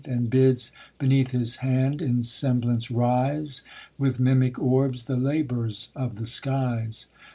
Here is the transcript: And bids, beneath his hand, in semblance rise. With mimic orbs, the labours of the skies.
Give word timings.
And 0.05 0.31
bids, 0.31 0.71
beneath 0.97 1.29
his 1.29 1.57
hand, 1.57 2.01
in 2.01 2.23
semblance 2.23 2.89
rise. 2.89 3.61
With 3.99 4.19
mimic 4.19 4.57
orbs, 4.57 5.05
the 5.05 5.15
labours 5.15 5.89
of 5.95 6.15
the 6.15 6.25
skies. 6.25 7.05